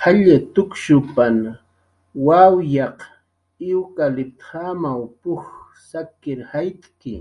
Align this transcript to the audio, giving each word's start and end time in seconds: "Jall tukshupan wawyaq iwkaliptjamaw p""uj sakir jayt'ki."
"Jall 0.00 0.26
tukshupan 0.54 1.36
wawyaq 2.26 2.98
iwkaliptjamaw 3.70 5.00
p""uj 5.20 5.44
sakir 5.88 6.40
jayt'ki." 6.50 7.14